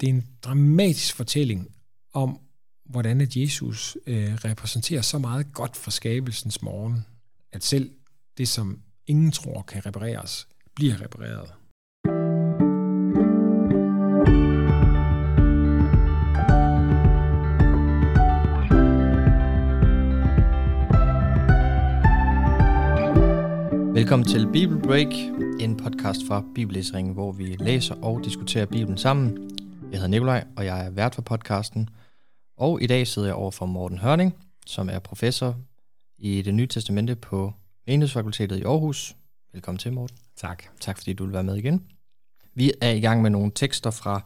[0.00, 1.68] Det er en dramatisk fortælling
[2.12, 2.38] om,
[2.84, 7.06] hvordan at Jesus øh, repræsenterer så meget godt for skabelsens morgen,
[7.52, 7.90] at selv
[8.38, 11.48] det, som ingen tror kan repareres, bliver repareret.
[23.94, 25.14] Velkommen til Bible Break,
[25.60, 29.57] en podcast fra Bibellæseringen, hvor vi læser og diskuterer Bibelen sammen.
[29.90, 31.88] Jeg hedder Nikolaj, og jeg er vært for podcasten.
[32.58, 34.34] Og i dag sidder jeg over for Morten Hørning,
[34.66, 35.56] som er professor
[36.18, 37.52] i det nye testamente på
[37.86, 39.16] Menighedsfakultetet i Aarhus.
[39.52, 40.16] Velkommen til, Morten.
[40.36, 40.64] Tak.
[40.80, 41.86] Tak fordi du vil være med igen.
[42.54, 44.20] Vi er i gang med nogle tekster fra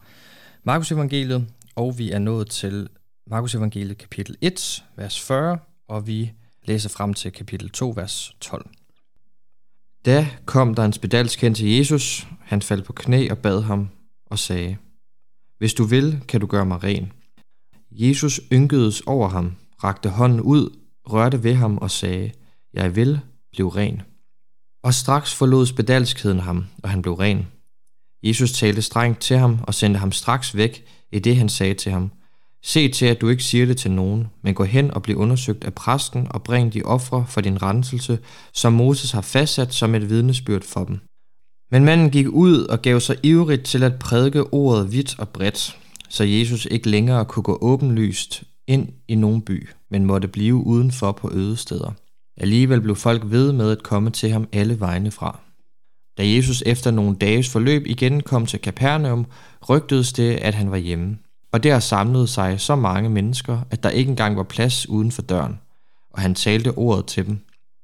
[0.63, 2.89] Markus Evangeliet, og vi er nået til
[3.27, 5.57] Markus Evangeliet kapitel 1, vers 40,
[5.87, 6.31] og vi
[6.63, 8.69] læser frem til kapitel 2, vers 12.
[10.05, 12.27] Da kom der en spedalsk hen til Jesus.
[12.39, 13.89] Han faldt på knæ og bad ham
[14.25, 14.77] og sagde,
[15.63, 17.11] hvis du vil, kan du gøre mig ren.
[17.91, 20.69] Jesus ynkedes over ham, rakte hånden ud,
[21.07, 22.31] rørte ved ham og sagde,
[22.73, 23.19] Jeg vil,
[23.51, 24.01] blive ren.
[24.83, 27.47] Og straks forlod spedalskheden ham, og han blev ren.
[28.23, 31.91] Jesus talte strengt til ham og sendte ham straks væk, i det han sagde til
[31.91, 32.11] ham,
[32.63, 35.63] Se til, at du ikke siger det til nogen, men gå hen og bliv undersøgt
[35.63, 38.19] af præsten og bring de ofre for din renselse,
[38.53, 40.99] som Moses har fastsat som et vidnesbyrd for dem.
[41.73, 45.77] Men manden gik ud og gav sig ivrigt til at prædike ordet vidt og bredt,
[46.09, 51.11] så Jesus ikke længere kunne gå åbenlyst ind i nogen by, men måtte blive udenfor
[51.11, 51.91] på øde steder.
[52.37, 55.39] Alligevel blev folk ved med at komme til ham alle vegne fra.
[56.17, 59.25] Da Jesus efter nogle dages forløb igen kom til Capernaum,
[59.69, 61.17] rygtedes det, at han var hjemme.
[61.51, 65.21] Og der samlede sig så mange mennesker, at der ikke engang var plads uden for
[65.21, 65.59] døren,
[66.11, 67.39] og han talte ordet til dem.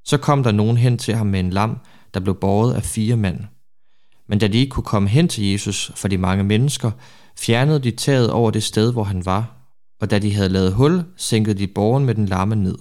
[0.06, 1.78] Så kom der nogen hen til ham med en lam,
[2.14, 3.40] der blev båret af fire mænd.
[4.30, 6.92] Men da de ikke kunne komme hen til Jesus for de mange mennesker,
[7.38, 9.56] fjernede de taget over det sted, hvor han var,
[10.02, 12.76] og da de havde lavet hul, sænkede de borgen med den lamme ned.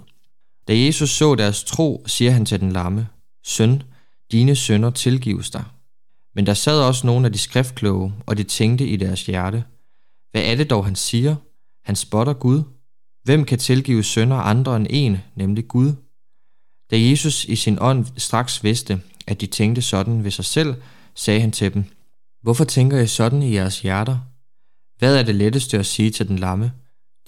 [0.68, 3.08] Da Jesus så deres tro, siger han til den lamme,
[3.46, 3.82] Søn,
[4.32, 5.64] dine sønder tilgives dig.
[6.34, 9.64] Men der sad også nogle af de skriftkloge, og de tænkte i deres hjerte,
[10.30, 11.36] hvad er det dog, han siger?
[11.84, 12.62] Han spotter Gud.
[13.24, 15.92] Hvem kan tilgive sønder andre end en, nemlig Gud?
[16.90, 20.74] Da Jesus i sin ånd straks vidste, at de tænkte sådan ved sig selv,
[21.18, 21.84] sagde han til dem,
[22.42, 24.18] Hvorfor tænker I sådan i jeres hjerter?
[24.98, 26.72] Hvad er det letteste at sige til den lamme?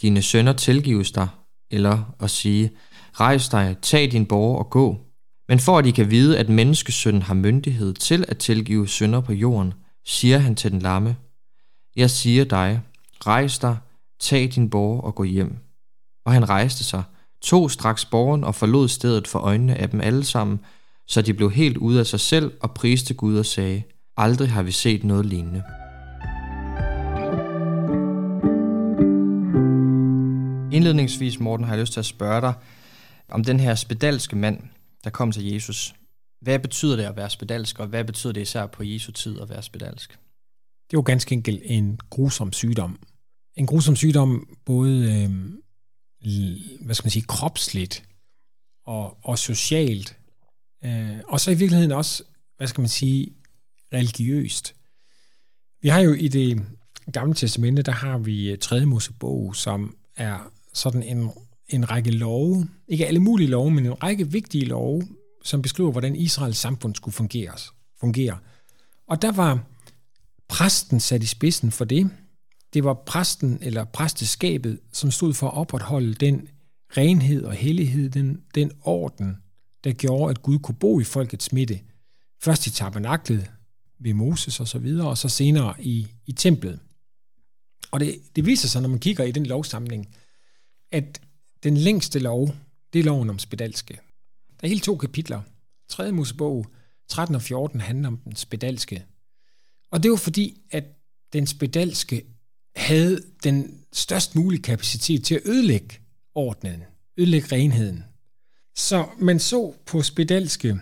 [0.02, 1.28] Dine sønner tilgives dig,
[1.70, 2.70] eller at sige,
[3.12, 4.98] Rejs dig, tag din borger og gå.
[5.48, 9.32] Men for at I kan vide, at menneskesønnen har myndighed til at tilgive sønder på
[9.32, 9.74] jorden,
[10.06, 11.16] siger han til den lamme,
[11.96, 12.80] Jeg siger dig,
[13.26, 13.76] Rejs dig,
[14.20, 15.56] tag din borger og gå hjem.
[16.26, 17.02] Og han rejste sig,
[17.42, 20.60] tog straks borgen og forlod stedet for øjnene af dem alle sammen,
[21.10, 23.82] så de blev helt ude af sig selv og priste Gud og sagde,
[24.16, 25.62] aldrig har vi set noget lignende.
[30.76, 32.54] Indledningsvis, Morten, har jeg lyst til at spørge dig
[33.28, 34.62] om den her spedalske mand,
[35.04, 35.94] der kom til Jesus.
[36.41, 39.50] Hvad betyder det at være spedalsk, og hvad betyder det især på Jesu tid at
[39.50, 40.10] være spedalsk?
[40.10, 42.98] Det er jo ganske enkelt en grusom sygdom,
[43.56, 45.31] en grusom sygdom, både øh,
[46.81, 48.04] hvad skal man sige, kropsligt
[48.87, 50.19] og, og socialt,
[50.84, 52.22] øh, og så i virkeligheden også,
[52.56, 53.32] hvad skal man sige,
[53.92, 54.74] religiøst.
[55.82, 56.62] Vi har jo i det
[57.12, 58.86] gamle testamente, der har vi øh, 3.
[58.86, 61.30] Mosebog, som er sådan en,
[61.68, 65.02] en række love, ikke alle mulige love, men en række vigtige love,
[65.44, 67.70] som beskriver, hvordan Israels samfund skulle fungeres,
[68.00, 68.38] fungere.
[69.06, 69.64] Og der var
[70.48, 72.10] præsten sat i spidsen for det,
[72.74, 76.48] det var præsten eller præsteskabet, som stod for at opretholde den
[76.97, 79.36] renhed og hellighed, den, den orden,
[79.84, 81.80] der gjorde, at Gud kunne bo i folkets midte.
[82.42, 83.50] Først i tabernaklet
[83.98, 86.80] ved Moses og så videre, og så senere i, i templet.
[87.91, 90.14] Og det, det viser sig, når man kigger i den lovsamling,
[90.92, 91.20] at
[91.62, 92.54] den længste lov,
[92.92, 93.94] det er loven om spedalske.
[94.60, 95.42] Der er hele to kapitler.
[95.88, 96.12] 3.
[96.12, 96.66] Mosebog
[97.08, 99.04] 13 og 14 handler om den spedalske.
[99.91, 100.84] Og det var fordi, at
[101.32, 102.24] den spedalske
[102.76, 105.98] havde den størst mulige kapacitet til at ødelægge
[106.34, 106.82] ordnen,
[107.16, 108.04] ødelægge renheden.
[108.80, 110.80] Så man så på spedalske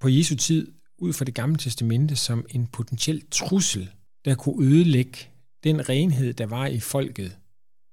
[0.00, 3.90] på Jesu tid ud fra det gamle testamente som en potentiel trussel,
[4.24, 5.18] der kunne ødelægge
[5.64, 7.36] den renhed, der var i folket,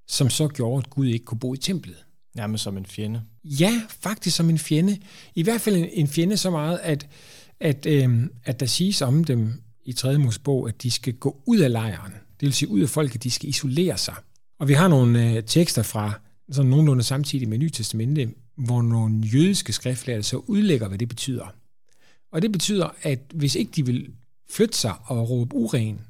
[0.08, 1.96] som så gjorde, at Gud ikke kunne bo i templet.
[2.36, 3.22] Nærmest som en fjende.
[3.44, 4.98] Ja, faktisk som en fjende.
[5.36, 7.08] I hvert fald en, fjende så meget, at,
[7.60, 9.54] at, øh, at der siges om dem
[9.86, 10.18] i 3.
[10.18, 12.12] Mosebog, at de skal gå ud af lejren.
[12.12, 14.16] Det vil sige ud af folket, de skal isolere sig.
[14.60, 16.14] Og vi har nogle øh, tekster fra
[16.52, 21.56] sådan nogenlunde samtidig med Nye Testamente, hvor nogle jødiske skriftlærere så udlægger, hvad det betyder.
[22.32, 24.14] Og det betyder, at hvis ikke de vil
[24.50, 26.02] flytte sig og råbe uren,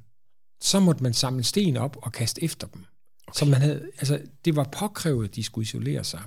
[0.61, 2.85] så måtte man samle sten op og kaste efter dem.
[3.27, 3.39] Okay.
[3.39, 6.21] Så man havde, altså, det var påkrævet, at de skulle isolere sig.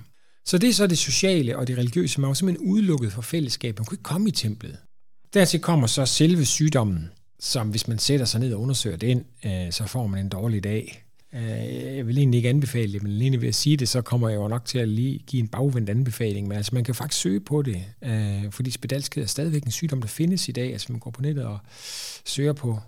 [0.44, 2.20] Så det er så det sociale og det religiøse.
[2.20, 3.78] Man var simpelthen udelukket fra fællesskab.
[3.78, 4.78] Man kunne ikke komme i templet.
[5.34, 9.72] Dertil kommer så selve sygdommen, som hvis man sætter sig ned og undersøger den, øh,
[9.72, 11.03] så får man en dårlig dag.
[11.34, 14.28] Øh, jeg vil egentlig ikke anbefale det, men alene ved at sige det, så kommer
[14.28, 16.48] jeg jo nok til at lige give en bagvendt anbefaling.
[16.48, 20.00] Men altså, man kan faktisk søge på det, øh, fordi spedalskhed er stadigvæk en sygdom,
[20.00, 20.72] der findes i dag.
[20.72, 21.58] Altså, man går på nettet og
[22.24, 22.78] søger på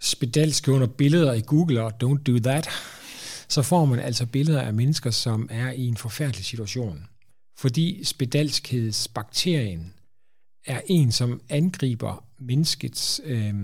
[0.00, 2.68] spedalske under billeder i Google, og don't do that,
[3.48, 7.04] så får man altså billeder af mennesker, som er i en forfærdelig situation.
[7.58, 9.92] Fordi spedalskhedsbakterien
[10.66, 13.54] er en, som angriber menneskets øh,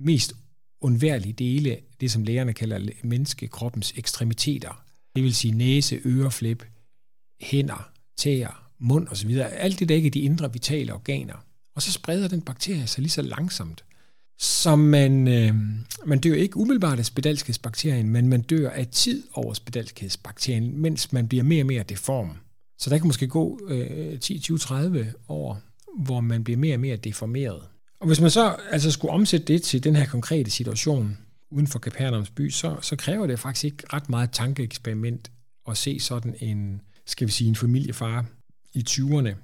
[0.00, 0.32] mest
[0.80, 4.84] undværlige dele, det som lægerne kalder menneskekroppens ekstremiteter.
[5.16, 6.64] Det vil sige næse, øreflip,
[7.40, 9.30] hænder, tæer, mund osv.
[9.38, 11.44] Alt det, der ikke er de indre vitale organer.
[11.76, 13.84] Og så spreder den bakterie sig lige så langsomt,
[14.40, 15.54] så man, øh,
[16.06, 21.28] man dør ikke umiddelbart af spedalskhedsbakterien, men man dør af tid over spedalskhedsbakterien, mens man
[21.28, 22.36] bliver mere og mere deform.
[22.78, 25.60] Så der kan måske gå øh, 10, 20, 30 år,
[25.98, 27.62] hvor man bliver mere og mere deformeret.
[28.00, 31.18] Og hvis man så altså skulle omsætte det til den her konkrete situation
[31.50, 35.30] uden for Capernaums by, så, så kræver det faktisk ikke ret meget tankeeksperiment
[35.68, 38.24] at se sådan en, skal vi sige, en familiefar
[38.72, 39.34] i 20'erne,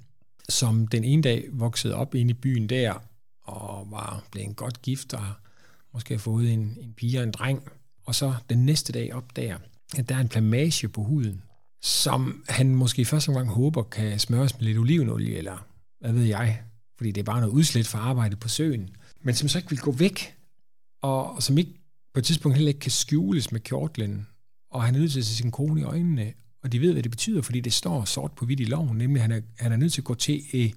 [0.48, 2.94] som den ene dag voksede op inde i byen der,
[3.42, 5.26] og var blevet godt gift og
[5.92, 7.62] måske har fået en, en pige og en dreng,
[8.04, 9.58] og så den næste dag opdager,
[9.96, 11.42] at der er en plamage på huden,
[11.82, 15.66] som han måske første gang håber kan smøres med lidt olivenolie, eller
[16.00, 16.62] hvad ved jeg,
[16.96, 18.90] fordi det er bare noget udslæt for arbejdet på søen,
[19.22, 20.34] men som så ikke vil gå væk,
[21.02, 21.72] og, og som ikke
[22.14, 24.26] på et tidspunkt heller ikke kan skjules med kjortlen,
[24.70, 26.32] og han er nødt til at se sin kone i øjnene,
[26.62, 29.22] og de ved, hvad det betyder, fordi det står sort på hvidt i loven, nemlig
[29.22, 30.70] at han er, han er nødt til at gå til øh,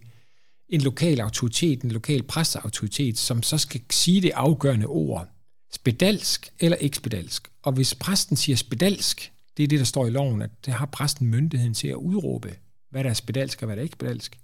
[0.69, 5.27] en lokal autoritet, en lokal presseautoritet, som så skal sige det afgørende ord,
[5.73, 7.47] spedalsk eller ikke spedalsk.
[7.63, 10.85] Og hvis præsten siger spedalsk, det er det, der står i loven, at det har
[10.85, 12.55] præsten myndigheden til at udråbe,
[12.91, 14.39] hvad der er spedalsk og hvad der er ikke spedalsk,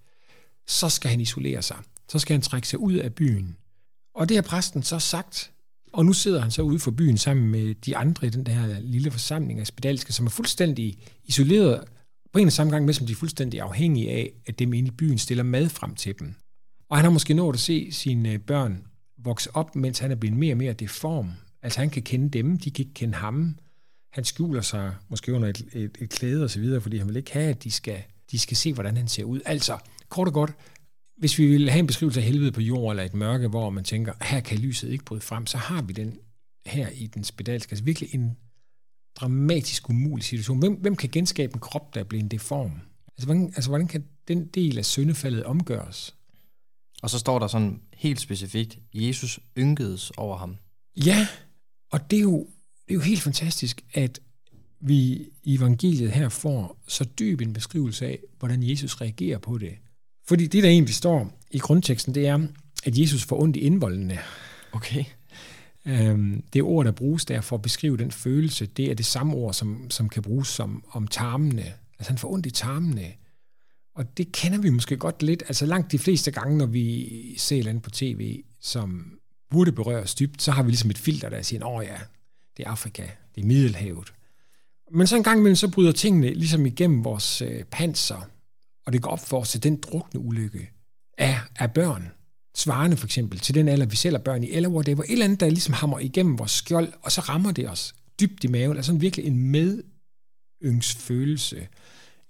[0.67, 1.77] så skal han isolere sig.
[2.09, 3.55] Så skal han trække sig ud af byen.
[4.15, 5.51] Og det har præsten så sagt,
[5.93, 8.79] og nu sidder han så ude for byen sammen med de andre i den der
[8.79, 11.83] lille forsamling af spedalske, som er fuldstændig isoleret
[12.33, 14.87] på en og samme gang med, som de er fuldstændig afhængige af, at dem inde
[14.87, 16.35] i byen stiller mad frem til dem.
[16.89, 18.83] Og han har måske nået at se sine øh, børn
[19.17, 21.31] vokse op, mens han er blevet mere og mere deform.
[21.61, 23.57] Altså han kan kende dem, de kan ikke kende ham.
[24.13, 27.15] Han skjuler sig måske under et, et, et klæde og så videre, fordi han vil
[27.17, 29.41] ikke have, at de skal, de skal se, hvordan han ser ud.
[29.45, 29.77] Altså,
[30.15, 30.51] kort og godt,
[31.17, 33.83] hvis vi vil have en beskrivelse af helvede på jord eller et mørke, hvor man
[33.83, 36.17] tænker, her kan lyset ikke bryde frem, så har vi den
[36.65, 37.71] her i den spedalske.
[37.71, 38.37] Altså virkelig en
[39.15, 40.59] dramatisk umulig situation.
[40.59, 42.71] Hvem, hvem kan genskabe en krop, der er blevet deform?
[43.07, 46.15] Altså hvordan, altså, hvordan kan den del af syndefaldet omgøres?
[47.01, 50.57] Og så står der sådan helt specifikt, Jesus ynkedes over ham.
[51.05, 51.27] Ja,
[51.91, 52.47] og det er jo,
[52.87, 54.19] det er jo helt fantastisk, at
[54.79, 59.73] vi i evangeliet her får så dyb en beskrivelse af, hvordan Jesus reagerer på det.
[60.27, 62.47] Fordi det, der egentlig står i grundteksten, det er,
[62.85, 64.19] at Jesus får ondt i indvoldene.
[64.71, 65.03] Okay.
[65.85, 69.33] Øhm, det ord, der bruges der for at beskrive den følelse, det er det samme
[69.33, 71.73] ord, som, som kan bruges som, om tarmene.
[71.99, 73.13] Altså han får ondt i tarmene.
[73.95, 75.43] Og det kender vi måske godt lidt.
[75.47, 79.19] Altså langt de fleste gange, når vi ser land på tv, som
[79.49, 81.97] burde berøres dybt, så har vi ligesom et filter, der siger, åh ja,
[82.57, 83.03] det er Afrika,
[83.35, 84.13] det er Middelhavet.
[84.91, 88.29] Men så en gang imellem, så bryder tingene ligesom igennem vores øh, panser,
[88.85, 90.71] og det går op for os, at den drukne ulykke
[91.17, 92.11] er, er børn
[92.55, 95.25] svarende for eksempel til den alder, vi selv er børn i, eller whatever, et eller
[95.25, 98.77] andet, der ligesom hammer igennem vores skjold, og så rammer det os dybt i maven,
[98.77, 99.37] altså virkelig en
[100.61, 101.67] medyngsfølelse,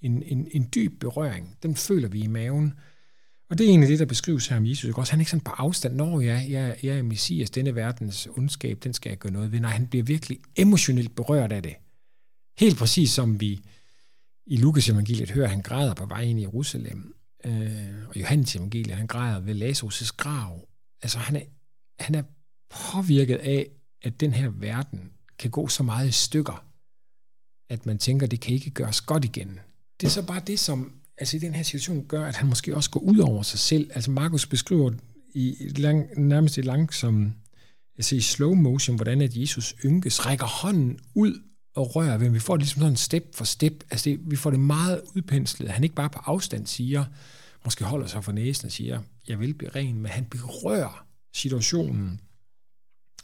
[0.01, 2.74] en, en, en dyb berøring, den føler vi i maven.
[3.50, 4.93] Og det er egentlig det, der beskrives her om Jesus.
[4.95, 8.27] Også han er ikke sådan på afstand, når jeg, jeg, jeg er Messias, denne verdens
[8.38, 9.59] ondskab, den skal jeg gøre noget ved.
[9.59, 11.75] Nej, han bliver virkelig emotionelt berørt af det.
[12.59, 13.62] Helt præcis som vi
[14.47, 18.97] i Lukas evangeliet hører, han græder på vej ind i Jerusalem øh, og Johannes evangeliet,
[18.97, 20.67] han græder ved Lazarus' grav.
[21.01, 21.41] Altså han er,
[21.99, 22.23] han er
[22.69, 23.69] påvirket af,
[24.01, 26.65] at den her verden kan gå så meget i stykker,
[27.69, 29.59] at man tænker, det kan ikke gøres godt igen.
[30.01, 32.75] Det er så bare det, som altså i den her situation gør, at han måske
[32.75, 33.91] også går ud over sig selv.
[33.95, 34.91] Altså Markus beskriver
[35.33, 37.03] i et lang, nærmest et langt
[37.97, 41.41] altså i slow motion, hvordan at Jesus ynkes, rækker hånden ud
[41.75, 43.84] og rører ved Vi får det ligesom sådan step for step.
[43.91, 45.70] Altså det, vi får det meget udpenslet.
[45.70, 47.05] Han ikke bare på afstand siger,
[47.65, 52.22] måske holder sig for næsen og siger, jeg vil blive ren, men han berører situationen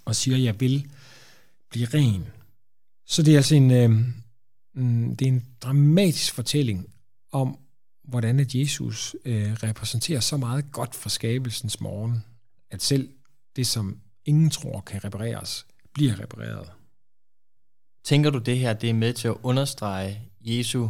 [0.05, 0.91] og siger, jeg vil
[1.69, 2.25] blive ren.
[3.05, 3.89] Så det er altså en, øh,
[4.73, 6.89] mm, det er en dramatisk fortælling
[7.31, 7.57] om,
[8.03, 12.23] hvordan at Jesus øh, repræsenterer så meget godt for skabelsens morgen,
[12.71, 13.09] at selv
[13.55, 16.71] det, som ingen tror kan repareres, bliver repareret.
[18.03, 20.89] Tænker du det her, det er med til at understrege Jesu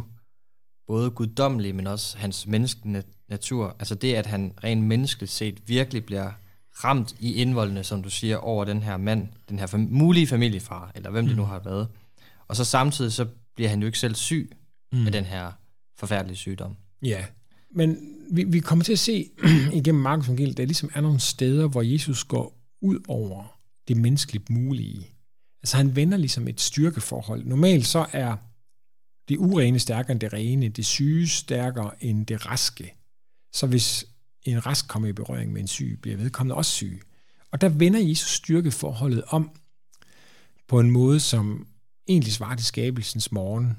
[0.86, 3.76] både guddommelig, men også hans menneskelige natur?
[3.78, 6.30] Altså det, at han rent menneskeligt set virkelig bliver
[6.84, 10.92] ramt i indvoldene, som du siger, over den her mand, den her fam- mulige familiefar,
[10.94, 11.28] eller hvem mm.
[11.28, 11.88] det nu har været.
[12.48, 14.52] Og så samtidig så bliver han jo ikke selv syg
[14.92, 15.06] mm.
[15.06, 15.52] af den her
[15.96, 16.76] forfærdelige sygdom.
[17.02, 17.24] Ja,
[17.70, 17.98] men
[18.30, 19.30] vi, vi kommer til at se
[19.72, 24.50] igennem Markus evangeliet, der ligesom er nogle steder, hvor Jesus går ud over det menneskeligt
[24.50, 25.11] mulige.
[25.62, 27.44] Altså han vender ligesom et styrkeforhold.
[27.44, 28.36] Normalt så er
[29.28, 32.94] det urene stærkere end det rene, det syge stærkere end det raske.
[33.52, 34.06] Så hvis
[34.42, 37.02] en rask kommer i berøring med en syg, bliver vedkommende også syg.
[37.50, 39.50] Og der vender Jesus styrkeforholdet om
[40.68, 41.66] på en måde, som
[42.08, 43.76] egentlig svarer til skabelsens morgen.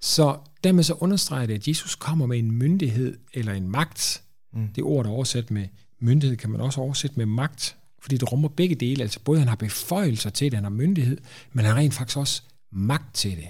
[0.00, 4.22] Så dermed så understreger det, at Jesus kommer med en myndighed eller en magt.
[4.52, 4.68] Mm.
[4.68, 8.32] Det ord, der er oversat med myndighed, kan man også oversætte med magt, fordi det
[8.32, 9.02] rummer begge dele.
[9.02, 11.18] Altså både han har beføjelser til det, han har myndighed,
[11.52, 12.42] men han har rent faktisk også
[12.72, 13.48] magt til det.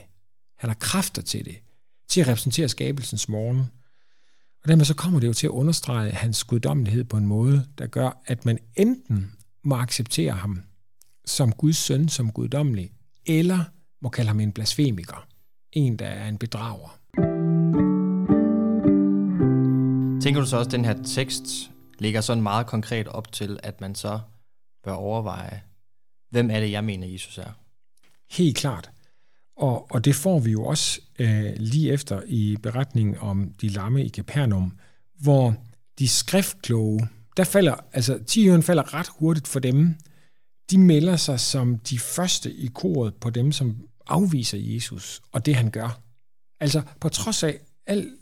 [0.58, 1.56] Han har kræfter til det,
[2.08, 3.58] til at repræsentere skabelsens morgen.
[4.62, 7.86] Og dermed så kommer det jo til at understrege hans guddommelighed på en måde, der
[7.86, 9.32] gør, at man enten
[9.64, 10.62] må acceptere ham
[11.24, 12.92] som Guds søn, som guddommelig,
[13.26, 13.64] eller
[14.02, 15.26] må kalde ham en blasfemiker.
[15.72, 16.98] En, der er en bedrager.
[20.22, 23.80] Tænker du så også, at den her tekst ligger sådan meget konkret op til, at
[23.80, 24.20] man så
[24.84, 25.62] bør overveje,
[26.30, 27.52] hvem er det, jeg mener, Jesus er?
[28.30, 28.90] Helt klart.
[29.56, 34.04] Og, og det får vi jo også øh, lige efter i beretningen om de lamme
[34.04, 34.78] i Capernaum,
[35.20, 35.56] hvor
[35.98, 39.94] de skriftkloge, der falder, altså tiøren falder ret hurtigt for dem,
[40.70, 45.56] de melder sig som de første i koret på dem, som afviser Jesus og det,
[45.56, 46.00] han gør.
[46.60, 48.16] Altså på trods af al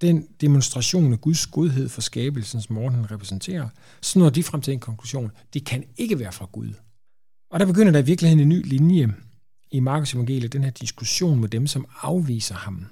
[0.00, 3.68] den demonstration af Guds godhed for skabelsens morgen, han repræsenterer,
[4.02, 6.72] så når de frem til en konklusion, det kan ikke være fra Gud.
[7.50, 9.14] Og der begynder der i virkeligheden en ny linje
[9.70, 12.86] i Markus evangeliet, den her diskussion med dem, som afviser ham,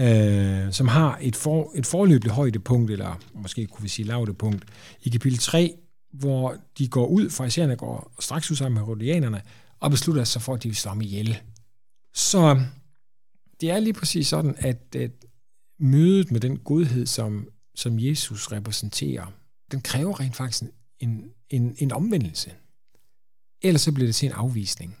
[0.00, 4.64] øh, som har et, for, et forløbigt højdepunkt, eller måske kunne vi sige lavdepunkt,
[5.02, 5.74] i kapitel 3,
[6.12, 9.42] hvor de går ud, fra går straks ud sammen med rodianerne,
[9.80, 11.38] og beslutter sig for, at de vil slå ham ihjel.
[12.14, 12.62] Så
[13.60, 15.10] det er lige præcis sådan, at, at
[15.80, 19.26] mødet med den godhed, som, som Jesus repræsenterer,
[19.70, 22.52] den kræver rent faktisk en, en, en omvendelse.
[23.62, 24.96] Ellers så bliver det til en afvisning.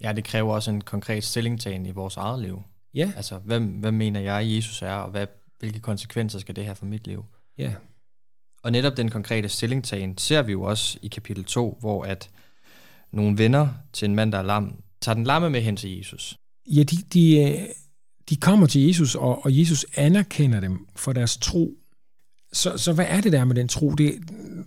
[0.00, 2.62] Ja, det kræver også en konkret stillingtagen i vores eget liv.
[2.94, 3.12] Ja.
[3.16, 5.26] Altså, hvem, hvad mener jeg, Jesus er, og hvad,
[5.58, 7.24] hvilke konsekvenser skal det have for mit liv?
[7.58, 7.74] Ja.
[8.62, 12.30] Og netop den konkrete stillingtagen ser vi jo også i kapitel 2, hvor at
[13.12, 16.36] nogle venner til en mand, der er lam, tager den lamme med hen til Jesus.
[16.66, 17.68] Ja, de, de, øh,
[18.30, 21.74] de kommer til Jesus, og, og Jesus anerkender dem for deres tro.
[22.52, 23.90] Så, så hvad er det der med den tro?
[23.90, 24.14] Det,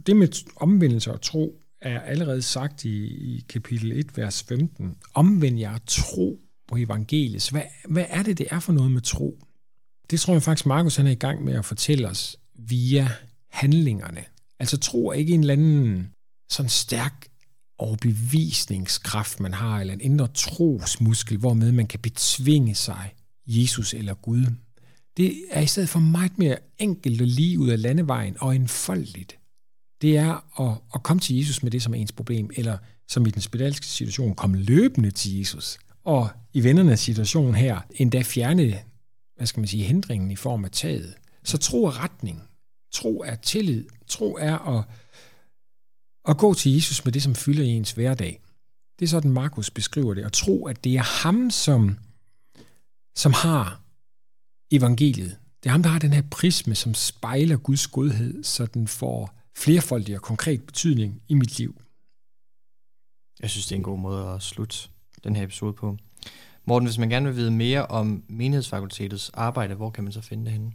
[0.07, 4.95] det med omvendelse og tro er allerede sagt i, i kapitel 1, vers 15.
[5.13, 7.49] Omvend jer tro på evangeliet.
[7.49, 9.39] Hvad, hvad er det, det er for noget med tro?
[10.11, 13.09] Det tror jeg faktisk, Markus han er i gang med at fortælle os via
[13.49, 14.23] handlingerne.
[14.59, 16.09] Altså tro er ikke en eller anden
[16.49, 17.27] sådan stærk
[17.77, 23.13] overbevisningskraft, man har, eller en indre trosmuskel, hvormed man kan betvinge sig
[23.47, 24.45] Jesus eller Gud.
[25.17, 29.39] Det er i stedet for meget mere enkelt og lige ud af landevejen og enfoldigt.
[30.01, 33.25] Det er at, at komme til Jesus med det, som er ens problem, eller som
[33.25, 35.77] i den spedalske situation, komme løbende til Jesus.
[36.03, 38.79] Og i vennernes situation her, endda fjerne,
[39.37, 41.13] hvad skal man sige, hindringen i form af taget.
[41.43, 42.41] Så tro er retning.
[42.93, 43.85] Tro er tillid.
[44.07, 44.85] Tro er at,
[46.27, 48.41] at gå til Jesus med det, som fylder i ens hverdag.
[48.99, 50.25] Det er sådan, Markus beskriver det.
[50.25, 51.97] Og tro, at det er ham, som
[53.15, 53.81] som har
[54.71, 55.37] evangeliet.
[55.63, 59.39] Det er ham, der har den her prisme, som spejler Guds godhed, så den får
[59.55, 61.81] flerfoldig og konkret betydning i mit liv.
[63.41, 64.77] Jeg synes, det er en god måde at slutte
[65.23, 65.97] den her episode på.
[66.65, 70.45] Morten, hvis man gerne vil vide mere om menighedsfakultetets arbejde, hvor kan man så finde
[70.45, 70.71] det henne?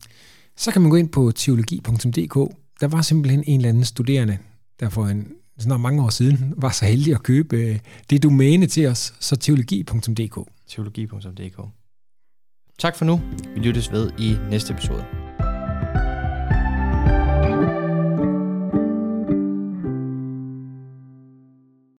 [0.57, 2.54] Så kan man gå ind på teologi.dk.
[2.80, 4.38] Der var simpelthen en eller anden studerende,
[4.80, 5.28] der for en
[5.59, 7.78] snart mange år siden var så heldig at købe øh,
[8.11, 10.38] det domæne til os, så teologi.dk.
[10.66, 11.77] Teologi.dk.
[12.78, 13.20] Tak for nu.
[13.54, 15.04] Vi lyttes ved i næste episode.